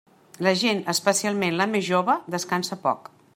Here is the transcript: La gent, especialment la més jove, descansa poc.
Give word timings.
La 0.45 0.53
gent, 0.61 0.79
especialment 0.93 1.53
la 1.61 1.67
més 1.75 1.87
jove, 1.91 2.17
descansa 2.37 2.81
poc. 2.89 3.13